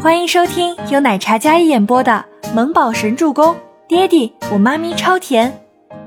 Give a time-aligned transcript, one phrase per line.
[0.00, 3.52] 欢迎收听由奶茶嘉一演播的《萌宝神助攻》，
[3.88, 5.66] 爹地我妈咪超甜，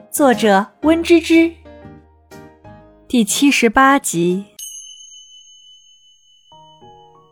[0.10, 1.52] 作者温芝芝。
[3.10, 4.46] 第七十八集。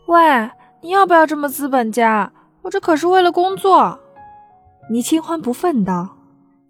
[0.07, 0.51] 喂，
[0.81, 2.29] 你要不要这么资本家？
[2.63, 3.97] 我这可是为了工作。
[4.89, 6.09] 倪清欢不忿道：“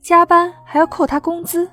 [0.03, 1.67] 加班还要扣他工资，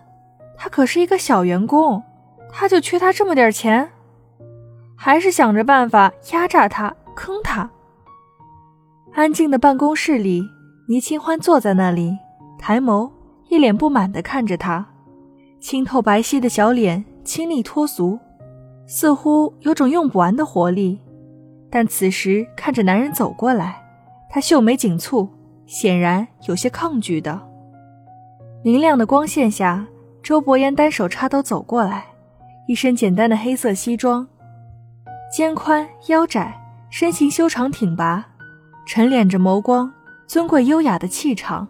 [0.56, 2.02] 他可是一个小员工，
[2.50, 3.90] 他就缺他这么点钱。”
[4.96, 7.68] 还是想着办法压榨他、坑他。
[9.16, 10.46] 安静的办公室里，
[10.88, 12.14] 倪清欢坐在那里，
[12.58, 13.10] 抬眸，
[13.48, 14.86] 一脸不满地看着他，
[15.58, 18.18] 清透白皙的小脸，清丽脱俗，
[18.86, 21.00] 似乎有种用不完的活力。
[21.70, 23.82] 但此时看着男人走过来，
[24.28, 25.26] 她秀眉紧蹙，
[25.64, 27.40] 显然有些抗拒的。
[28.62, 29.86] 明亮的光线下，
[30.22, 32.04] 周伯言单手插兜走过来，
[32.68, 34.28] 一身简单的黑色西装。
[35.34, 36.54] 肩宽腰窄，
[36.90, 38.22] 身形修长挺拔，
[38.86, 39.92] 沉敛着眸光，
[40.28, 41.66] 尊贵优雅的气场。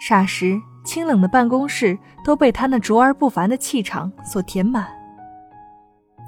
[0.00, 4.86] 霎时，清冷的办公室都被他那卓而不凡的气场所填满。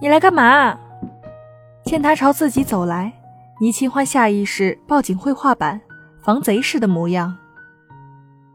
[0.01, 0.79] 你来干嘛？
[1.85, 3.13] 见他朝自己走来，
[3.61, 5.81] 倪清欢下意识抱紧绘画板，
[6.23, 7.35] 防贼似的模样。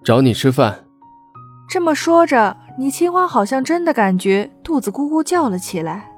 [0.04, 0.84] 找你吃饭。
[1.68, 6.12] 这么说着，倪清欢好像真的感觉肚子咕咕叫了起来。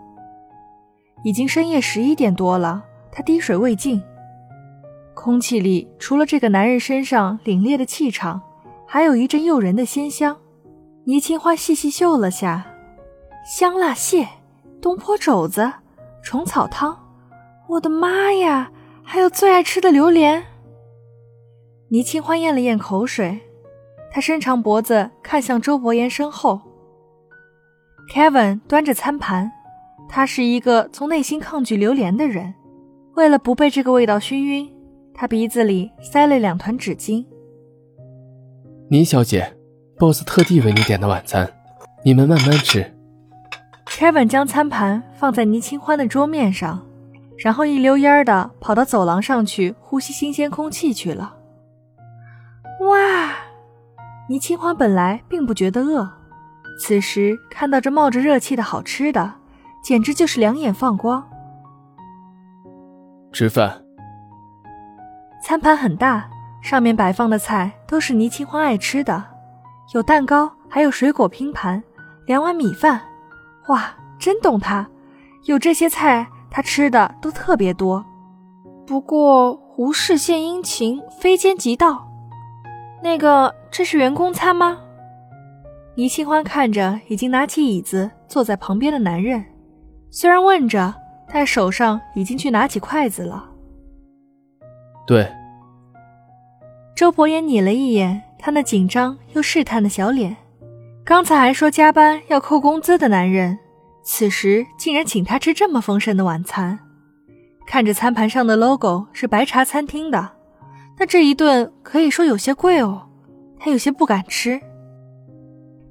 [1.24, 4.04] 已经深夜十一点多了，他滴水未进。
[5.14, 8.42] 空气里除了这个男人身上凛冽的气场，
[8.88, 10.38] 还有一阵诱人的鲜香。
[11.06, 12.66] 倪清欢细细嗅了下，
[13.46, 14.28] 香辣蟹、
[14.82, 15.72] 东坡肘子、
[16.24, 16.98] 虫草汤。
[17.68, 18.72] 我的妈呀，
[19.04, 20.44] 还有最爱吃的榴莲。
[21.90, 23.42] 倪清欢咽了咽口水，
[24.12, 26.62] 他伸长脖子看向周伯言身后。
[28.14, 29.52] Kevin 端着餐盘。
[30.10, 32.54] 他是一个从内心抗拒榴莲的人，
[33.16, 34.72] 为了不被这个味道熏晕，
[35.14, 37.26] 他鼻子里塞了两团纸巾。
[38.90, 39.56] 倪小姐
[39.98, 41.52] ，boss 特地为你点的晚餐，
[42.04, 42.94] 你们慢慢吃。
[43.86, 46.86] Kevin 将餐盘放在倪清欢的桌面上，
[47.38, 51.38] 然后一溜烟的跑到走廊上去呼吸新鲜空气去了。
[52.82, 53.32] 哇！
[54.30, 56.10] 倪清欢本来并不觉得饿，
[56.80, 59.36] 此时看到这冒着热气的好吃的。
[59.84, 61.22] 简直就是两眼放光。
[63.34, 63.83] 吃饭。
[65.44, 66.26] 餐盘很大，
[66.62, 69.22] 上面摆放的菜都是倪清欢爱吃的，
[69.94, 71.84] 有蛋糕，还有水果拼盘，
[72.26, 73.02] 两碗米饭。
[73.68, 74.88] 哇，真懂他，
[75.44, 78.06] 有这些菜，他吃的都特别多。
[78.88, 82.08] 不过无事献殷勤，非奸即盗。
[83.02, 84.78] 那个，这是员工餐吗？
[85.96, 89.44] 倪清欢看着已经拿起椅子坐在旁边的男人。
[90.10, 90.96] 虽然问着，
[91.28, 93.50] 但手上已经去拿起筷子了。
[95.06, 95.30] 对。
[96.96, 100.38] 周伯言睨了一眼他那紧张又试探的小脸，
[101.04, 103.58] 刚才还说加班要扣工资的男人，
[104.04, 106.80] 此时竟然请他吃这么丰盛的晚餐。
[107.66, 110.32] 看着餐盘上的 logo 是白茶餐厅的，
[111.00, 113.10] 那这一顿可以说有些贵哦。
[113.60, 114.60] 他有些不敢吃，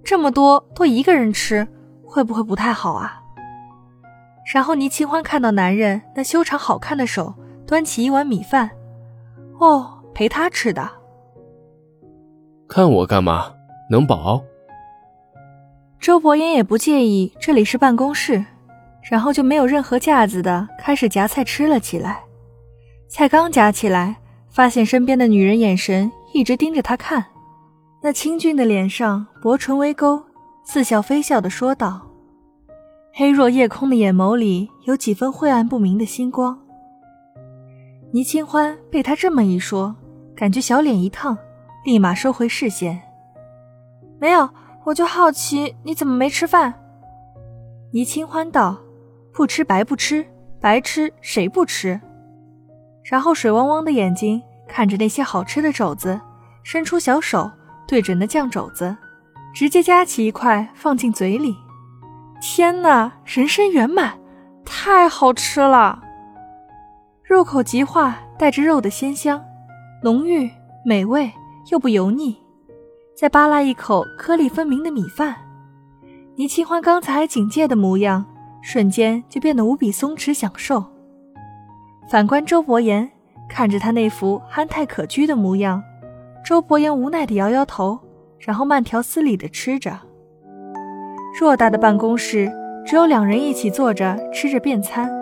[0.04, 1.66] 这么多都一个人吃，
[2.04, 3.22] 会不会不太好啊？
[4.52, 7.34] 然后倪清欢看到男人那修长好看的手
[7.66, 8.70] 端起一碗米饭，
[9.58, 10.88] 哦，陪他吃的。
[12.68, 13.52] 看我干嘛？
[13.90, 14.42] 能饱？
[16.00, 18.44] 周伯言也不介意这里是办公室，
[19.10, 22.22] 然后就没有任何架子的开始夹菜吃了起来。
[23.08, 24.16] 菜刚夹起来，
[24.48, 27.24] 发现身边的女人眼神一直盯着他看，
[28.02, 30.22] 那清俊的脸上薄唇微勾，
[30.64, 32.08] 似笑非笑的说道。
[33.14, 36.58] 黑若夜空的眼眸里有几分晦暗不明的星光。
[38.14, 39.96] 倪清欢被他这么一说，
[40.36, 41.34] 感觉小脸一烫，
[41.82, 43.00] 立马收回视线。
[44.20, 44.50] 没有，
[44.84, 46.74] 我就好奇你怎么没吃饭。
[47.90, 48.78] 倪清欢道
[49.32, 50.26] ：“不吃白不吃，
[50.60, 51.98] 白吃谁不吃？”
[53.02, 56.20] 然后水汪汪的眼睛看着那些好吃的肘子，
[56.62, 57.50] 伸出小手
[57.88, 58.94] 对准那酱肘子，
[59.54, 61.56] 直接夹起一块放进嘴里。
[62.42, 64.18] 天哪，人生圆满，
[64.66, 66.02] 太好吃了！
[67.32, 69.42] 入口即化，带着肉的鲜香，
[70.02, 70.50] 浓郁
[70.84, 71.32] 美味
[71.70, 72.36] 又不油腻。
[73.16, 75.34] 再扒拉一口颗粒分明的米饭，
[76.36, 78.22] 倪清欢刚才警戒的模样，
[78.60, 80.84] 瞬间就变得无比松弛享受。
[82.06, 83.10] 反观周伯言，
[83.48, 85.82] 看着他那副憨态可掬的模样，
[86.44, 87.98] 周伯言无奈的摇摇头，
[88.40, 89.98] 然后慢条斯理的吃着。
[91.40, 92.52] 偌大的办公室，
[92.84, 95.21] 只有两人一起坐着吃着便餐。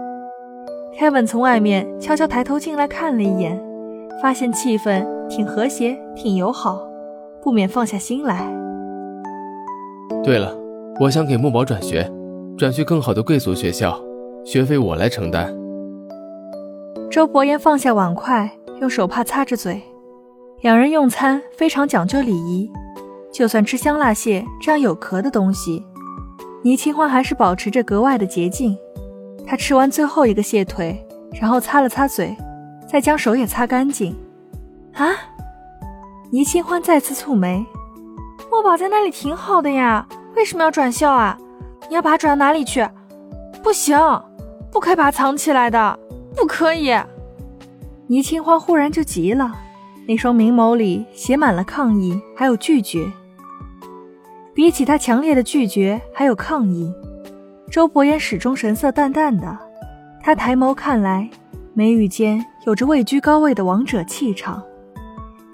[0.98, 3.58] Kevin 从外面悄悄抬头进来看了一眼，
[4.20, 6.80] 发现气氛挺和谐，挺友好，
[7.42, 8.44] 不免放下心来。
[10.22, 10.54] 对了，
[11.00, 12.10] 我想给木宝转学，
[12.58, 13.98] 转去更好的贵族学校，
[14.44, 15.56] 学费我来承担。
[17.10, 18.50] 周伯言放下碗筷，
[18.80, 19.80] 用手帕擦着嘴。
[20.60, 22.70] 两人用餐非常讲究礼仪，
[23.32, 25.82] 就算吃香辣蟹这样有壳的东西，
[26.62, 28.76] 倪清欢还是保持着格外的洁净。
[29.50, 32.36] 他吃完最后一个蟹腿，然后擦了擦嘴，
[32.86, 34.16] 再将手也擦干净。
[34.92, 35.10] 啊！
[36.30, 37.66] 倪清欢再次蹙眉。
[38.48, 40.06] 墨宝在那里挺好的呀，
[40.36, 41.36] 为什么要转校啊？
[41.88, 42.88] 你要把他转到哪里去？
[43.60, 43.98] 不行，
[44.70, 45.98] 不可以把他藏起来的，
[46.36, 46.96] 不可以！
[48.06, 49.52] 倪清欢忽然就急了，
[50.06, 53.04] 那双明眸里写满了抗议，还有拒绝。
[54.54, 56.94] 比起他强烈的拒绝还有抗议，
[57.70, 59.56] 周伯言始终神色淡淡的。
[60.20, 61.30] 他抬眸看来，
[61.72, 64.60] 眉宇间有着位居高位的王者气场。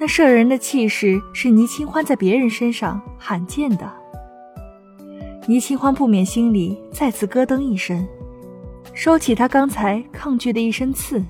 [0.01, 3.91] 那摄人的气势是倪清欢在别人身上罕见的。
[5.47, 8.07] 倪清欢不免心里再次咯噔一声，
[8.95, 11.23] 收起他刚才抗拒的一身刺。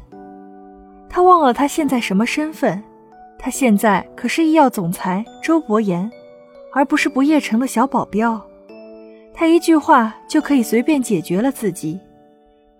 [1.08, 2.82] 他忘了他现在什么身份，
[3.38, 6.08] 他现在可是医药总裁周伯言，
[6.72, 8.40] 而不是不夜城的小保镖。
[9.38, 12.00] 他一句话就可以随便解决了自己。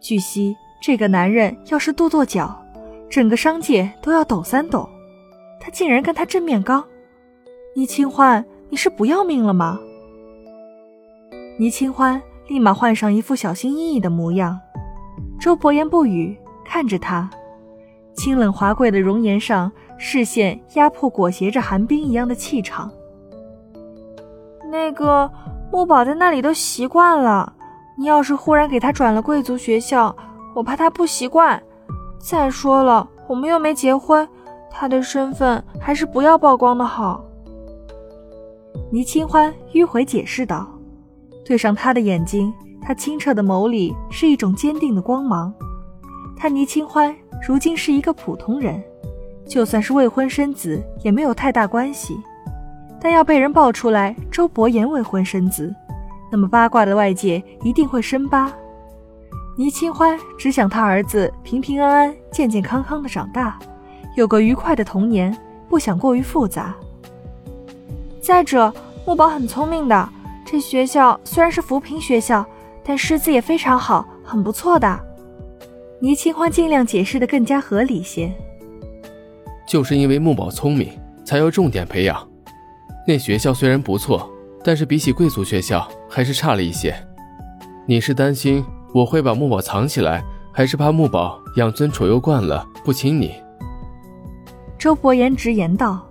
[0.00, 2.64] 据悉，这个男人要是跺跺脚，
[3.10, 4.88] 整个商界都要抖三抖。
[5.60, 6.82] 他竟然跟他正面刚，
[7.74, 9.78] 倪清欢，你是不要命了吗？
[11.58, 14.58] 倪清欢立马换上一副小心翼翼的模样。
[15.38, 17.28] 周伯言不语，看着他，
[18.14, 22.90] 清冷华贵的容颜上，视线压迫裹挟着寒冰一样的气场。
[24.70, 25.30] 那个
[25.76, 27.52] 木宝在那里都习惯了，
[27.98, 30.16] 你要是忽然给他转了贵族学校，
[30.54, 31.62] 我怕他不习惯。
[32.18, 34.26] 再说了，我们又没结婚。
[34.70, 37.22] 他的身份还是不要曝光的好。
[38.90, 40.66] 倪清欢迂回解释道，
[41.44, 42.50] 对上他的眼睛，
[42.80, 45.52] 他清澈的眸里是一种坚定的光芒。
[46.38, 47.14] 他倪清欢
[47.46, 48.82] 如今是一个普通人，
[49.46, 52.18] 就算是未婚生子也没有太大关系。
[53.00, 55.74] 但要被人爆出来周伯言未婚生子，
[56.30, 58.52] 那么八卦的外界一定会生扒。
[59.56, 63.58] 倪清欢只想他儿子平平安安、健健康康的长大。
[64.14, 65.36] 有个愉快的童年，
[65.68, 66.74] 不想过于复杂。
[68.20, 68.72] 再者，
[69.06, 70.08] 木宝很聪明的，
[70.44, 72.44] 这学校虽然是扶贫学校，
[72.82, 74.98] 但师资也非常好，很不错的。
[76.00, 78.30] 倪清欢尽量解释的更加合理些。
[79.66, 80.90] 就是因为木宝聪明，
[81.24, 82.28] 才要重点培养。
[83.06, 84.28] 那学校虽然不错，
[84.64, 86.92] 但是比起贵族学校还是差了一些。
[87.86, 93.34] 你是担心我会把木宝藏起来，还是怕木宝养尊处优惯了不亲你？
[94.76, 96.04] 周伯言直言道：“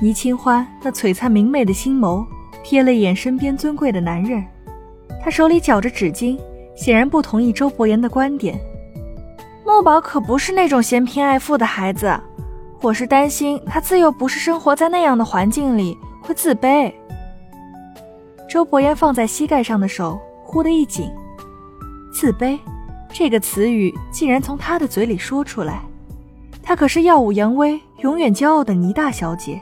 [0.00, 2.24] 倪清欢那璀璨明媚的星眸，
[2.64, 4.44] 瞥了一眼身边尊贵的男人，
[5.20, 6.38] 他手里绞着纸巾，
[6.76, 8.56] 显然不同意周伯言的观点。
[9.66, 12.08] 木宝可不是那种嫌贫爱富的孩子，
[12.80, 16.92] 我是担心他自幼不是生活在那样的环境里，会自卑。”
[18.48, 21.10] 周伯言放在膝盖上的手忽的一紧，
[22.12, 22.58] 自卑
[23.12, 25.82] 这个词语竟然从他的嘴里说出来。
[26.62, 29.60] 他可是耀武扬威、永远骄傲的倪大小姐。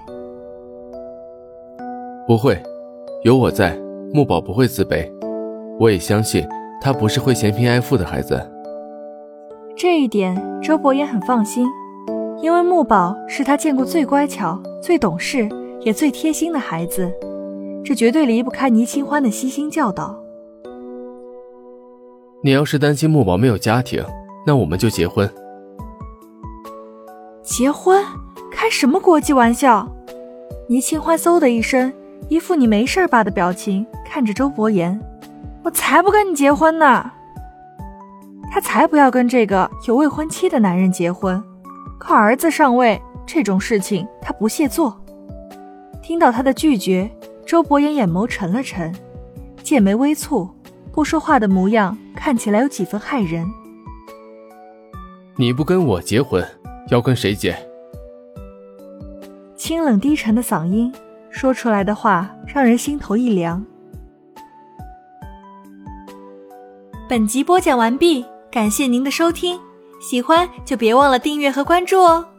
[2.26, 2.60] 不会，
[3.22, 3.76] 有我在，
[4.12, 5.08] 木宝不会自卑。
[5.78, 6.46] 我也相信
[6.80, 8.40] 他不是会嫌贫爱富的孩子。
[9.76, 11.66] 这一点，周伯言很放心，
[12.42, 15.48] 因为木宝是他见过最乖巧、最懂事，
[15.80, 17.10] 也最贴心的孩子。
[17.84, 20.18] 这绝对离不开倪清欢的悉心教导。
[22.42, 24.04] 你要是担心木宝没有家庭，
[24.46, 25.28] 那我们就结婚。
[27.42, 28.04] 结婚？
[28.52, 29.88] 开什么国际玩笑？
[30.68, 31.92] 倪清欢嗖的一声，
[32.28, 35.00] 一副你没事吧的表情，看着周伯言。
[35.64, 37.10] 我才不跟你结婚呢！
[38.52, 41.42] 他才不要跟这个有未婚妻的男人结婚，
[41.98, 45.00] 靠儿子上位这种事情他不屑做。
[46.02, 47.10] 听到他的拒绝，
[47.44, 48.94] 周伯言眼眸沉了沉，
[49.62, 50.48] 剑眉微蹙，
[50.92, 53.46] 不说话的模样看起来有几分骇人。
[55.36, 56.46] 你不跟我结婚？
[56.88, 57.56] 要跟谁结？
[59.56, 60.92] 清冷低沉的嗓音
[61.30, 63.64] 说出来的话，让人心头一凉。
[67.08, 69.58] 本集播讲完毕，感谢您的收听，
[69.98, 72.35] 喜欢就别忘了订阅和关注哦。